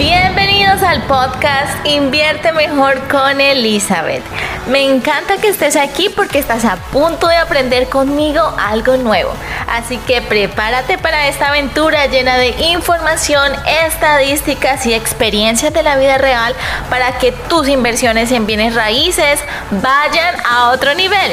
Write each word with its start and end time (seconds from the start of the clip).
Bienvenidos 0.00 0.82
al 0.82 1.02
podcast 1.02 1.84
Invierte 1.84 2.52
Mejor 2.52 3.06
con 3.08 3.38
Elizabeth. 3.38 4.22
Me 4.70 4.82
encanta 4.82 5.36
que 5.36 5.48
estés 5.48 5.76
aquí 5.76 6.08
porque 6.08 6.38
estás 6.38 6.64
a 6.64 6.76
punto 6.76 7.28
de 7.28 7.36
aprender 7.36 7.86
conmigo 7.90 8.40
algo 8.58 8.96
nuevo. 8.96 9.30
Así 9.68 9.98
que 9.98 10.22
prepárate 10.22 10.96
para 10.96 11.28
esta 11.28 11.48
aventura 11.48 12.06
llena 12.06 12.38
de 12.38 12.48
información, 12.72 13.52
estadísticas 13.84 14.86
y 14.86 14.94
experiencias 14.94 15.74
de 15.74 15.82
la 15.82 15.98
vida 15.98 16.16
real 16.16 16.54
para 16.88 17.18
que 17.18 17.32
tus 17.32 17.68
inversiones 17.68 18.32
en 18.32 18.46
bienes 18.46 18.74
raíces 18.74 19.40
vayan 19.82 20.34
a 20.46 20.70
otro 20.70 20.94
nivel. 20.94 21.32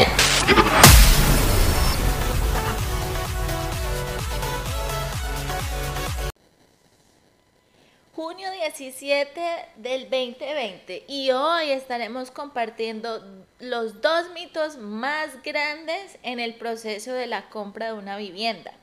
Junio 8.17 8.49
17 8.49 9.41
del 9.75 10.09
2020 10.09 11.03
y 11.07 11.29
hoy 11.29 11.69
estaremos 11.69 12.31
compartiendo 12.31 13.23
los 13.59 14.01
dos 14.01 14.31
mitos 14.31 14.77
más 14.77 15.43
grandes 15.43 16.17
en 16.23 16.39
el 16.39 16.55
proceso 16.55 17.13
de 17.13 17.27
la 17.27 17.47
compra 17.49 17.93
de 17.93 17.93
una 17.93 18.17
vivienda. 18.17 18.73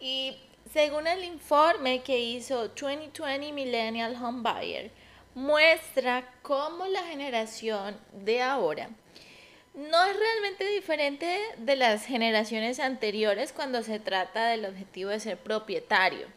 Y 0.00 0.38
según 0.72 1.06
el 1.06 1.24
informe 1.24 2.02
que 2.02 2.18
hizo 2.18 2.68
2020 2.68 3.52
Millennial 3.52 4.16
Home 4.16 4.40
Buyer, 4.40 4.90
muestra 5.34 6.32
cómo 6.40 6.86
la 6.86 7.02
generación 7.02 7.98
de 8.14 8.40
ahora 8.40 8.88
no 9.74 10.04
es 10.04 10.16
realmente 10.16 10.66
diferente 10.68 11.38
de 11.58 11.76
las 11.76 12.06
generaciones 12.06 12.80
anteriores 12.80 13.52
cuando 13.52 13.82
se 13.82 14.00
trata 14.00 14.46
del 14.46 14.64
objetivo 14.64 15.10
de 15.10 15.20
ser 15.20 15.36
propietario. 15.36 16.28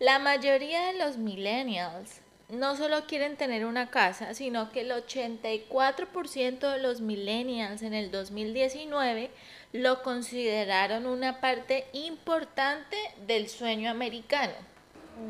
La 0.00 0.20
mayoría 0.20 0.92
de 0.92 0.98
los 0.98 1.16
millennials 1.16 2.20
no 2.48 2.76
solo 2.76 3.06
quieren 3.06 3.36
tener 3.36 3.66
una 3.66 3.90
casa, 3.90 4.32
sino 4.32 4.70
que 4.70 4.82
el 4.82 4.92
84% 4.92 6.72
de 6.72 6.78
los 6.78 7.00
millennials 7.00 7.82
en 7.82 7.94
el 7.94 8.12
2019 8.12 9.30
lo 9.72 10.04
consideraron 10.04 11.06
una 11.06 11.40
parte 11.40 11.86
importante 11.92 12.96
del 13.26 13.48
sueño 13.48 13.90
americano. 13.90 14.52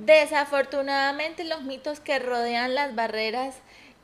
Desafortunadamente 0.04 1.44
los 1.44 1.62
mitos 1.62 2.00
que 2.00 2.18
rodean 2.18 2.74
las 2.74 2.94
barreras 2.94 3.56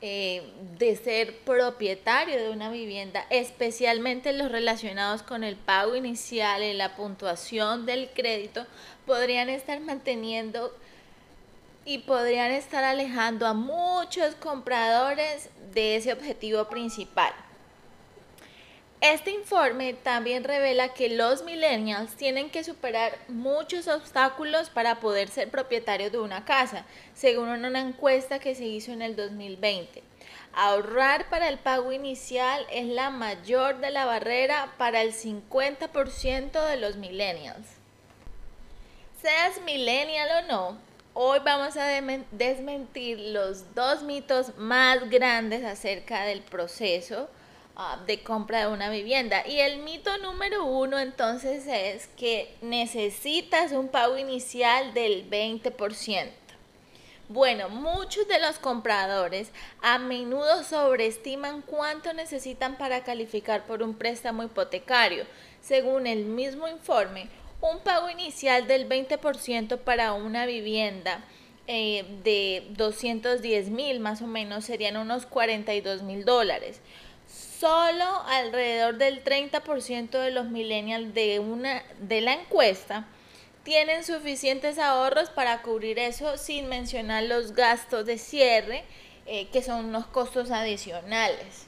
eh, 0.07 0.43
de 0.79 0.97
ser 0.97 1.35
propietario 1.47 2.37
de 2.37 2.51
una 2.51 2.71
vivienda, 2.71 3.25
especialmente 3.31 4.35
los 4.35 4.53
relacionados 4.53 5.23
con 5.23 5.45
el 5.45 5.57
pago 5.57 5.97
inicial 5.97 6.63
y 6.63 6.75
la 6.75 6.95
puntuación 6.95 7.87
del 7.87 8.11
crédito, 8.11 8.67
podrían 9.07 9.49
estar 9.49 9.81
manteniendo 9.81 10.77
y 11.87 12.01
podrían 12.01 12.51
estar 12.51 12.85
alejando 12.85 13.47
a 13.47 13.55
muchos 13.55 14.35
compradores 14.35 15.49
de 15.73 15.97
ese 15.97 16.13
objetivo 16.13 16.69
principal. 16.69 17.33
Este 19.05 19.33
informe 19.33 19.93
también 19.93 20.45
revela 20.45 20.95
que 20.95 21.11
los 21.11 21.45
millennials 21.45 22.17
tienen 22.17 22.49
que 22.49 22.65
superar 22.65 23.13
muchos 23.29 23.87
obstáculos 23.87 24.71
para 24.71 24.99
poder 25.01 25.29
ser 25.29 25.51
propietarios 25.51 26.11
de 26.11 26.21
una 26.21 26.47
casa, 26.47 26.87
según 27.13 27.51
una 27.51 27.83
encuesta 27.83 28.39
que 28.39 28.55
se 28.55 28.65
hizo 28.65 28.93
en 28.93 29.03
el 29.03 29.15
2020. 29.15 30.03
Ahorrar 30.55 31.29
para 31.29 31.51
el 31.51 31.59
pago 31.59 31.93
inicial 31.93 32.67
es 32.73 32.87
la 32.87 33.11
mayor 33.11 33.79
de 33.81 33.91
la 33.91 34.07
barrera 34.07 34.73
para 34.79 35.03
el 35.03 35.13
50% 35.13 36.67
de 36.67 36.77
los 36.79 36.97
millennials. 36.97 37.67
Seas 39.21 39.61
millennial 39.67 40.45
o 40.45 40.49
no, 40.49 40.79
hoy 41.13 41.41
vamos 41.45 41.77
a 41.77 41.89
desmentir 42.31 43.19
los 43.21 43.75
dos 43.75 44.03
mitos 44.03 44.57
más 44.57 45.11
grandes 45.11 45.63
acerca 45.63 46.25
del 46.25 46.41
proceso 46.41 47.29
Ah, 47.77 48.01
de 48.07 48.23
compra 48.23 48.61
de 48.61 48.73
una 48.73 48.89
vivienda. 48.89 49.45
Y 49.47 49.59
el 49.59 49.79
mito 49.79 50.17
número 50.19 50.65
uno 50.65 51.01
entonces 51.01 51.67
es 51.67 52.07
que 52.17 52.55
necesitas 52.63 53.73
un 53.73 53.89
pago 53.89 54.17
inicial 54.17 54.95
del 54.95 55.29
20%. 55.29 56.31
Bueno, 57.29 57.69
muchos 57.71 58.29
de 58.29 58.39
los 58.39 58.59
compradores 58.59 59.51
a 59.83 59.99
menudo 59.99 60.63
sobreestiman 60.63 61.63
cuánto 61.63 62.13
necesitan 62.13 62.77
para 62.77 63.03
calificar 63.03 63.65
por 63.65 63.83
un 63.83 63.95
préstamo 63.95 64.45
hipotecario. 64.45 65.25
Según 65.61 66.07
el 66.07 66.27
mismo 66.27 66.69
informe, 66.69 67.29
un 67.61 67.81
pago 67.81 68.09
inicial 68.09 68.69
del 68.69 68.89
20% 68.89 69.79
para 69.79 70.13
una 70.13 70.47
vivienda 70.47 71.25
eh, 71.67 72.05
de 72.23 72.69
210 72.77 73.71
mil 73.71 73.99
más 73.99 74.23
o 74.23 74.27
menos 74.29 74.67
serían 74.67 74.99
unos 74.99 75.27
42 75.27 76.03
mil 76.03 76.25
dólares 76.27 76.81
solo 77.27 78.23
alrededor 78.27 78.97
del 78.97 79.25
30% 79.25 80.11
de 80.11 80.31
los 80.31 80.47
millennials 80.47 81.15
de, 81.15 81.39
una, 81.39 81.83
de 82.01 82.21
la 82.21 82.35
encuesta 82.35 83.07
tienen 83.65 84.05
suficientes 84.05 84.79
ahorros 84.79 85.31
para 85.31 85.63
cubrir 85.63 85.99
eso 85.99 86.37
sin 86.37 86.69
mencionar 86.69 87.25
los 87.25 87.53
gastos 87.55 88.05
de 88.05 88.19
cierre, 88.19 88.85
eh, 89.27 89.49
que 89.49 89.63
son 89.63 89.87
unos 89.87 90.07
costos 90.07 90.51
adicionales. 90.51 91.67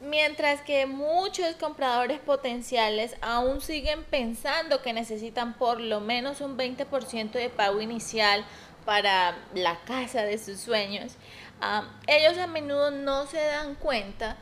Mientras 0.00 0.60
que 0.60 0.84
muchos 0.86 1.54
compradores 1.54 2.18
potenciales 2.18 3.14
aún 3.22 3.60
siguen 3.60 4.04
pensando 4.04 4.82
que 4.82 4.92
necesitan 4.92 5.54
por 5.54 5.80
lo 5.80 6.00
menos 6.00 6.40
un 6.40 6.58
20% 6.58 7.30
de 7.30 7.48
pago 7.48 7.80
inicial 7.80 8.44
para 8.86 9.36
la 9.54 9.78
casa 9.80 10.22
de 10.22 10.38
sus 10.38 10.58
sueños, 10.58 11.16
ellos 12.06 12.38
a 12.38 12.46
menudo 12.46 12.90
no 12.90 13.26
se 13.26 13.44
dan 13.44 13.74
cuenta 13.74 14.38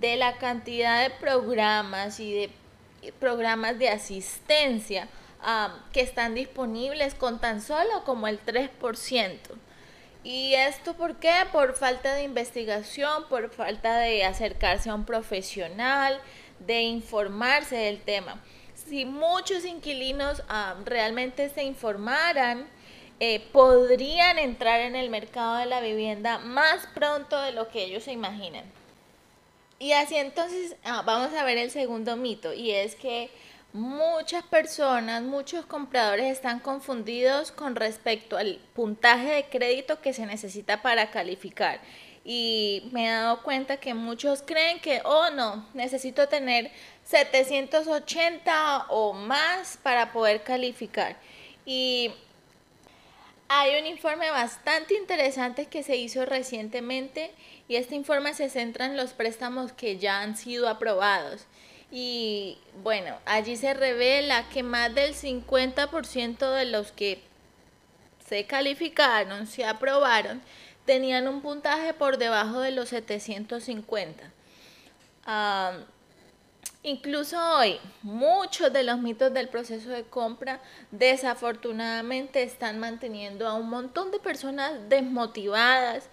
de 0.00 0.14
la 0.14 0.36
cantidad 0.38 1.02
de 1.02 1.10
programas 1.10 2.20
y 2.20 2.32
de 2.32 2.50
programas 3.18 3.78
de 3.78 3.88
asistencia 3.88 5.08
que 5.92 6.00
están 6.00 6.34
disponibles 6.34 7.14
con 7.14 7.40
tan 7.40 7.60
solo 7.60 8.04
como 8.04 8.28
el 8.28 8.40
3%. 8.44 9.38
¿Y 10.24 10.54
esto 10.54 10.94
por 10.94 11.16
qué? 11.16 11.32
Por 11.52 11.74
falta 11.74 12.14
de 12.14 12.24
investigación, 12.24 13.28
por 13.28 13.50
falta 13.50 13.98
de 13.98 14.24
acercarse 14.24 14.90
a 14.90 14.94
un 14.94 15.04
profesional, 15.04 16.20
de 16.58 16.82
informarse 16.82 17.76
del 17.76 18.00
tema. 18.00 18.42
Si 18.74 19.04
muchos 19.04 19.64
inquilinos 19.64 20.42
realmente 20.84 21.48
se 21.48 21.62
informaran, 21.62 22.66
eh, 23.20 23.40
podrían 23.52 24.38
entrar 24.38 24.80
en 24.80 24.94
el 24.94 25.08
mercado 25.08 25.56
de 25.56 25.66
la 25.66 25.80
vivienda 25.80 26.38
más 26.38 26.86
pronto 26.94 27.40
de 27.40 27.52
lo 27.52 27.68
que 27.68 27.84
ellos 27.84 28.04
se 28.04 28.12
imaginan. 28.12 28.64
Y 29.78 29.92
así 29.92 30.16
entonces 30.16 30.76
ah, 30.84 31.02
vamos 31.04 31.34
a 31.34 31.44
ver 31.44 31.58
el 31.58 31.70
segundo 31.70 32.16
mito 32.16 32.52
y 32.52 32.70
es 32.70 32.94
que 32.94 33.30
muchas 33.72 34.42
personas, 34.44 35.22
muchos 35.22 35.66
compradores 35.66 36.32
están 36.32 36.60
confundidos 36.60 37.52
con 37.52 37.76
respecto 37.76 38.36
al 38.36 38.58
puntaje 38.74 39.30
de 39.32 39.44
crédito 39.44 40.00
que 40.00 40.12
se 40.12 40.26
necesita 40.26 40.82
para 40.82 41.10
calificar. 41.10 41.80
Y 42.24 42.88
me 42.92 43.06
he 43.06 43.10
dado 43.10 43.42
cuenta 43.42 43.76
que 43.76 43.94
muchos 43.94 44.42
creen 44.42 44.80
que, 44.80 45.00
oh 45.04 45.30
no, 45.30 45.64
necesito 45.74 46.26
tener 46.26 46.72
780 47.04 48.86
o 48.88 49.12
más 49.12 49.78
para 49.82 50.12
poder 50.12 50.42
calificar. 50.42 51.16
Y 51.64 52.12
hay 53.48 53.80
un 53.80 53.86
informe 53.86 54.30
bastante 54.30 54.94
interesante 54.94 55.66
que 55.66 55.82
se 55.82 55.96
hizo 55.96 56.24
recientemente 56.26 57.30
y 57.68 57.76
este 57.76 57.94
informe 57.94 58.34
se 58.34 58.48
centra 58.48 58.86
en 58.86 58.96
los 58.96 59.12
préstamos 59.12 59.72
que 59.72 59.98
ya 59.98 60.20
han 60.20 60.36
sido 60.36 60.68
aprobados. 60.68 61.46
Y 61.90 62.58
bueno, 62.82 63.16
allí 63.24 63.56
se 63.56 63.72
revela 63.74 64.48
que 64.48 64.62
más 64.62 64.94
del 64.94 65.14
50% 65.14 66.50
de 66.52 66.64
los 66.64 66.90
que 66.92 67.22
se 68.28 68.44
calificaron, 68.44 69.46
se 69.46 69.64
aprobaron, 69.64 70.42
tenían 70.84 71.28
un 71.28 71.42
puntaje 71.42 71.94
por 71.94 72.18
debajo 72.18 72.60
de 72.60 72.72
los 72.72 72.88
750. 72.88 74.32
Incluso 76.86 77.36
hoy, 77.56 77.80
muchos 78.02 78.72
de 78.72 78.84
los 78.84 78.98
mitos 78.98 79.34
del 79.34 79.48
proceso 79.48 79.90
de 79.90 80.04
compra 80.04 80.60
desafortunadamente 80.92 82.44
están 82.44 82.78
manteniendo 82.78 83.48
a 83.48 83.54
un 83.54 83.68
montón 83.68 84.12
de 84.12 84.20
personas 84.20 84.88
desmotivadas 84.88 86.08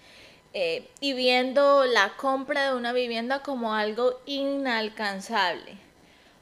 eh, 0.53 0.89
y 0.99 1.13
viendo 1.13 1.85
la 1.85 2.17
compra 2.17 2.71
de 2.71 2.75
una 2.75 2.91
vivienda 2.91 3.43
como 3.43 3.75
algo 3.75 4.19
inalcanzable. 4.25 5.77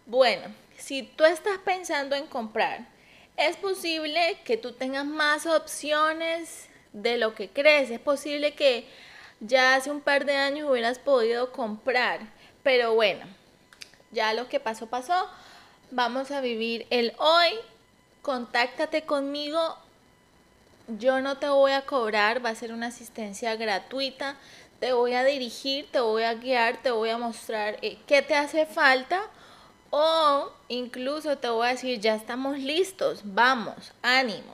Bueno, 0.05 0.55
si 0.77 1.03
tú 1.03 1.25
estás 1.25 1.57
pensando 1.65 2.15
en 2.15 2.25
comprar, 2.25 2.87
es 3.35 3.57
posible 3.57 4.39
que 4.45 4.55
tú 4.55 4.71
tengas 4.71 5.05
más 5.05 5.45
opciones 5.45 6.69
de 6.93 7.17
lo 7.17 7.35
que 7.35 7.49
crees. 7.49 7.89
Es 7.89 7.99
posible 7.99 8.53
que 8.53 8.87
ya 9.41 9.75
hace 9.75 9.91
un 9.91 9.99
par 9.99 10.23
de 10.23 10.35
años 10.35 10.69
hubieras 10.69 10.99
podido 10.99 11.51
comprar. 11.51 12.21
Pero 12.63 12.93
bueno, 12.93 13.25
ya 14.11 14.33
lo 14.33 14.47
que 14.47 14.59
pasó, 14.59 14.87
pasó. 14.87 15.29
Vamos 15.91 16.31
a 16.31 16.41
vivir 16.41 16.87
el 16.89 17.13
hoy. 17.17 17.51
Contáctate 18.21 19.03
conmigo 19.03 19.77
yo 20.99 21.21
no 21.21 21.37
te 21.37 21.47
voy 21.47 21.71
a 21.71 21.85
cobrar, 21.85 22.43
va 22.43 22.49
a 22.49 22.55
ser 22.55 22.73
una 22.73 22.87
asistencia 22.87 23.55
gratuita. 23.55 24.35
Te 24.79 24.93
voy 24.93 25.13
a 25.13 25.23
dirigir, 25.23 25.87
te 25.91 25.99
voy 25.99 26.23
a 26.23 26.33
guiar, 26.33 26.81
te 26.81 26.91
voy 26.91 27.09
a 27.09 27.17
mostrar 27.17 27.77
eh, 27.81 27.97
qué 28.07 28.21
te 28.21 28.35
hace 28.35 28.65
falta 28.65 29.21
o 29.91 30.51
incluso 30.69 31.37
te 31.37 31.49
voy 31.49 31.67
a 31.67 31.71
decir, 31.71 31.99
ya 31.99 32.15
estamos 32.15 32.57
listos, 32.57 33.21
vamos, 33.23 33.93
ánimo. 34.01 34.53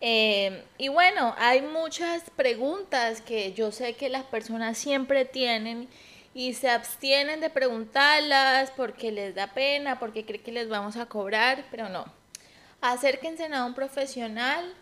Eh, 0.00 0.64
y 0.78 0.88
bueno, 0.88 1.34
hay 1.36 1.62
muchas 1.62 2.30
preguntas 2.30 3.20
que 3.20 3.52
yo 3.52 3.72
sé 3.72 3.94
que 3.94 4.08
las 4.08 4.24
personas 4.24 4.78
siempre 4.78 5.24
tienen 5.24 5.88
y 6.32 6.54
se 6.54 6.70
abstienen 6.70 7.40
de 7.40 7.50
preguntarlas 7.50 8.70
porque 8.76 9.10
les 9.10 9.34
da 9.34 9.48
pena, 9.48 9.98
porque 9.98 10.24
creen 10.24 10.42
que 10.44 10.52
les 10.52 10.68
vamos 10.68 10.96
a 10.96 11.06
cobrar, 11.06 11.64
pero 11.70 11.88
no. 11.88 12.04
Acérquense 12.80 13.46
a 13.46 13.64
un 13.64 13.74
profesional, 13.74 14.72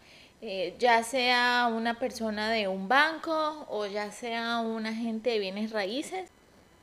eh, 0.40 0.76
ya 0.78 1.02
sea 1.02 1.68
una 1.74 1.98
persona 1.98 2.50
de 2.50 2.68
un 2.68 2.88
banco 2.88 3.66
o 3.68 3.86
ya 3.86 4.12
sea 4.12 4.58
un 4.58 4.86
agente 4.86 5.30
de 5.30 5.38
bienes 5.38 5.72
raíces. 5.72 6.30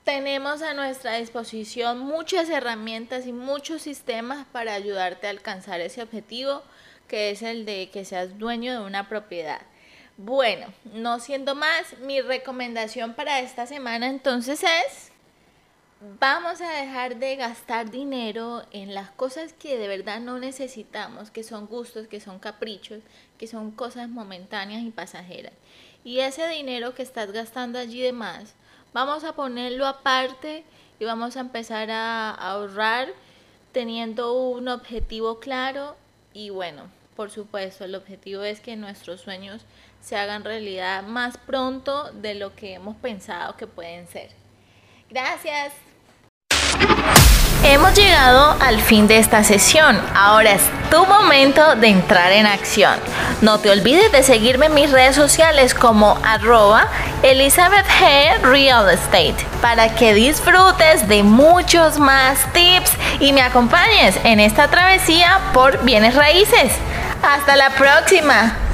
Tenemos 0.04 0.62
a 0.62 0.74
nuestra 0.74 1.16
disposición 1.16 2.00
muchas 2.00 2.50
herramientas 2.50 3.26
y 3.26 3.34
muchos 3.34 3.82
sistemas 3.82 4.46
para 4.52 4.74
ayudarte 4.74 5.28
a 5.28 5.32
alcanzar 5.32 5.80
ese 5.80 6.02
objetivo, 6.02 6.64
que 7.08 7.32
es 7.32 7.42
el 7.42 7.66
de 7.66 7.90
que 7.92 8.04
seas 8.04 8.38
dueño 8.38 8.74
de 8.74 8.86
una 8.86 9.08
propiedad. 9.08 9.62
Bueno, 10.18 10.68
no 10.94 11.20
siendo 11.20 11.56
más, 11.56 12.00
mi 12.00 12.22
recomendación 12.22 13.16
para 13.16 13.42
esta 13.42 13.66
semana 13.66 14.08
entonces 14.08 14.64
es, 14.64 15.12
vamos 16.22 16.62
a 16.62 16.70
dejar 16.70 17.18
de 17.18 17.36
gastar 17.36 17.92
dinero 17.92 18.64
en 18.72 18.94
las 18.94 19.12
cosas 19.12 19.52
que 19.52 19.78
de 19.78 19.90
verdad 19.90 20.22
no 20.22 20.40
necesitamos, 20.40 21.32
que 21.32 21.44
son 21.44 21.68
gustos, 21.68 22.08
que 22.08 22.22
son 22.22 22.40
caprichos, 22.40 23.02
que 23.38 23.48
son 23.48 23.72
cosas 23.72 24.08
momentáneas 24.08 24.84
y 24.84 24.92
pasajeras. 24.92 25.52
Y 26.06 26.20
ese 26.20 26.48
dinero 26.48 26.96
que 26.96 27.04
estás 27.04 27.34
gastando 27.34 27.78
allí 27.78 28.00
de 28.02 28.14
más, 28.14 28.56
vamos 28.94 29.26
a 29.26 29.34
ponerlo 29.34 29.86
aparte 29.86 30.64
y 30.98 31.04
vamos 31.04 31.36
a 31.36 31.42
empezar 31.42 31.92
a 31.92 32.32
ahorrar 32.32 33.10
teniendo 33.74 34.32
un 34.34 34.70
objetivo 34.70 35.42
claro 35.42 35.98
y 36.32 36.52
bueno, 36.52 36.84
por 37.16 37.32
supuesto, 37.32 37.86
el 37.86 37.96
objetivo 37.96 38.44
es 38.44 38.60
que 38.60 38.76
nuestros 38.76 39.22
sueños 39.22 39.62
se 40.02 40.18
hagan 40.18 40.44
realidad 40.44 41.04
más 41.04 41.38
pronto 41.38 42.12
de 42.12 42.36
lo 42.36 42.56
que 42.56 42.74
hemos 42.74 42.96
pensado 42.98 43.56
que 43.56 43.68
pueden 43.68 44.08
ser. 44.08 44.30
Gracias. 45.10 45.74
Hemos 47.64 47.96
llegado 47.96 48.56
al 48.60 48.80
fin 48.80 49.08
de 49.08 49.18
esta 49.18 49.44
sesión. 49.44 50.00
Ahora 50.14 50.52
es 50.52 50.62
tu 50.92 51.04
momento 51.08 51.76
de 51.76 51.88
entrar 51.88 52.32
en 52.32 52.46
acción. 52.46 53.00
No 53.42 53.60
te 53.60 53.72
olvides 53.72 54.12
de 54.12 54.22
seguirme 54.22 54.68
en 54.68 54.76
mis 54.76 54.92
redes 54.92 55.16
sociales 55.16 55.74
como 55.74 56.20
arroba 56.24 56.88
Elizabeth 57.24 57.88
G. 57.88 58.42
Real 58.42 58.88
Estate 58.90 59.36
para 59.62 59.96
que 59.96 60.14
disfrutes 60.14 61.08
de 61.08 61.24
muchos 61.24 61.98
más 61.98 62.38
tips 62.54 62.92
y 63.20 63.34
me 63.34 63.42
acompañes 63.42 64.20
en 64.24 64.40
esta 64.40 64.68
travesía 64.68 65.40
por 65.52 65.84
bienes 65.84 66.14
raíces. 66.14 66.72
Hasta 67.26 67.56
la 67.56 67.72
próxima. 67.72 68.65